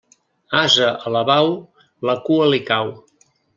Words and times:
Ase 0.61 0.87
alabau, 1.11 1.53
la 2.11 2.15
cua 2.31 2.51
li 2.55 2.63
cau. 2.73 2.93